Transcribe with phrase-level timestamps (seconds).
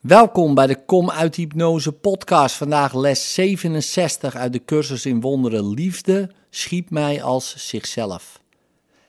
[0.00, 2.56] Welkom bij de Kom uit Hypnose podcast.
[2.56, 8.40] Vandaag les 67 uit de cursus in wonderen liefde schiep mij als zichzelf.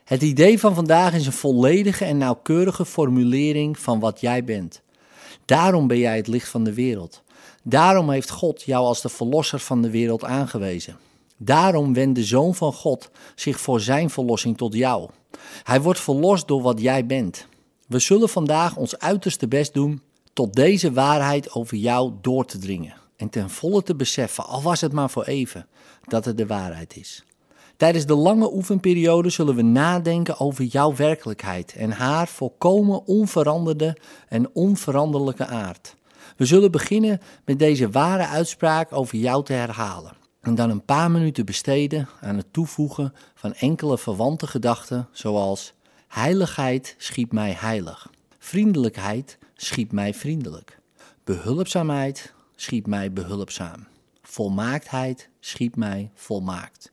[0.04, 4.82] Het idee van vandaag is een volledige en nauwkeurige formulering van wat jij bent.
[5.46, 7.24] Daarom ben jij het licht van de wereld.
[7.64, 10.98] Daarom heeft God jou als de verlosser van de wereld aangewezen.
[11.38, 15.10] Daarom wendt de Zoon van God zich voor zijn verlossing tot jou.
[15.64, 17.48] Hij wordt verlost door wat jij bent.
[17.88, 20.02] We zullen vandaag ons uiterste best doen
[20.34, 24.82] tot deze waarheid over jou door te dringen en ten volle te beseffen, al was
[24.82, 25.68] het maar voor even,
[26.08, 27.26] dat het de waarheid is.
[27.78, 33.98] Tijdens de lange oefenperiode zullen we nadenken over jouw werkelijkheid en haar volkomen onveranderde
[34.28, 35.96] en onveranderlijke aard.
[36.38, 40.14] We zullen beginnen met deze ware uitspraak over jou te herhalen.
[40.42, 45.74] En dan een paar minuten besteden aan het toevoegen van enkele verwante gedachten, zoals:
[46.08, 48.10] Heiligheid schiep mij heilig.
[48.44, 50.80] Vriendelijkheid schiep mij vriendelijk.
[51.24, 53.88] Behulpzaamheid schiep mij behulpzaam.
[54.22, 56.92] Volmaaktheid schiep mij volmaakt.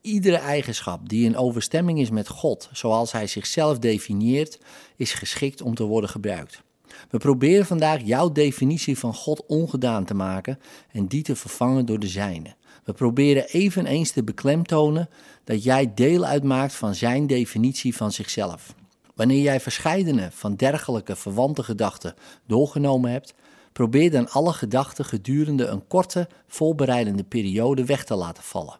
[0.00, 4.58] Iedere eigenschap die in overstemming is met God, zoals Hij zichzelf definieert,
[4.96, 6.62] is geschikt om te worden gebruikt.
[7.10, 10.58] We proberen vandaag jouw definitie van God ongedaan te maken
[10.92, 12.54] en die te vervangen door de zijne.
[12.84, 15.08] We proberen eveneens te beklemtonen
[15.44, 18.74] dat jij deel uitmaakt van Zijn definitie van zichzelf.
[19.18, 22.14] Wanneer jij verscheidene van dergelijke verwante gedachten
[22.46, 23.34] doorgenomen hebt,
[23.72, 28.78] probeer dan alle gedachten gedurende een korte, voorbereidende periode weg te laten vallen.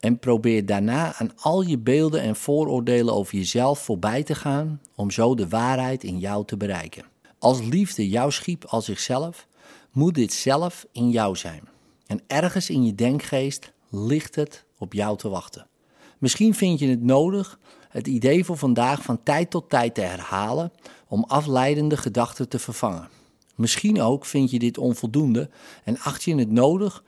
[0.00, 5.10] En probeer daarna aan al je beelden en vooroordelen over jezelf voorbij te gaan om
[5.10, 7.04] zo de waarheid in jou te bereiken.
[7.38, 9.46] Als liefde jou schiep als zichzelf,
[9.92, 11.68] moet dit zelf in jou zijn.
[12.06, 15.66] En ergens in je denkgeest ligt het op jou te wachten.
[16.18, 20.72] Misschien vind je het nodig het idee voor vandaag van tijd tot tijd te herhalen
[21.08, 23.08] om afleidende gedachten te vervangen.
[23.54, 25.50] Misschien ook vind je dit onvoldoende
[25.84, 27.02] en acht je het nodig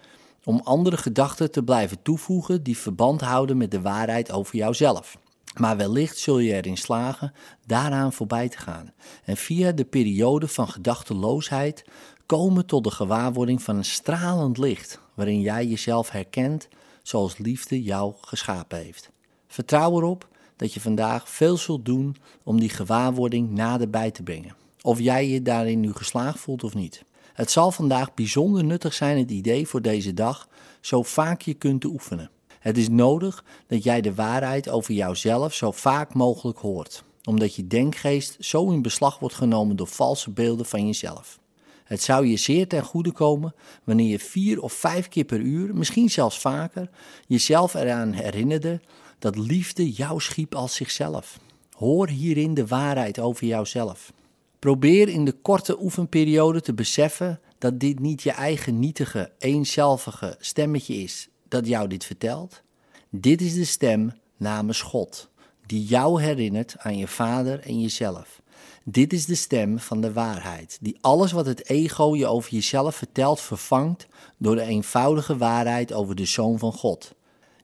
[0.44, 5.19] om andere gedachten te blijven toevoegen die verband houden met de waarheid over jouzelf.
[5.56, 7.32] Maar wellicht zul je erin slagen
[7.66, 8.92] daaraan voorbij te gaan
[9.24, 11.84] en via de periode van gedachteloosheid
[12.26, 16.69] komen tot de gewaarwording van een stralend licht waarin jij jezelf herkent
[17.02, 19.10] zoals liefde jou geschapen heeft.
[19.46, 20.28] Vertrouw erop
[20.60, 24.54] dat je vandaag veel zult doen om die gewaarwording naderbij te brengen.
[24.82, 27.04] Of jij je daarin nu geslaagd voelt of niet.
[27.32, 30.49] Het zal vandaag bijzonder nuttig zijn, het idee voor deze dag,
[30.81, 32.31] zo vaak je kunt oefenen.
[32.59, 37.66] Het is nodig dat jij de waarheid over jouzelf zo vaak mogelijk hoort, omdat je
[37.66, 41.38] denkgeest zo in beslag wordt genomen door valse beelden van jezelf.
[41.84, 43.54] Het zou je zeer ten goede komen
[43.84, 46.91] wanneer je vier of vijf keer per uur, misschien zelfs vaker,
[47.26, 48.81] jezelf eraan herinnerde
[49.20, 51.38] dat liefde jou schiep als zichzelf.
[51.72, 54.12] Hoor hierin de waarheid over jouzelf.
[54.58, 60.94] Probeer in de korte oefenperiode te beseffen dat dit niet je eigen nietige, eenzelvige stemmetje
[60.94, 62.62] is dat jou dit vertelt.
[63.10, 65.28] Dit is de stem namens God,
[65.66, 68.42] die jou herinnert aan je vader en jezelf.
[68.84, 72.97] Dit is de stem van de waarheid, die alles wat het ego je over jezelf
[72.97, 74.06] vertelt vervangt
[74.37, 77.14] door de eenvoudige waarheid over de Zoon van God.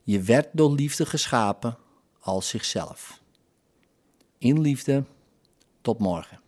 [0.06, 1.78] Je werd door liefde geschapen
[2.20, 3.20] als zichzelf.
[4.38, 5.04] In liefde,
[5.80, 6.40] tot morgen.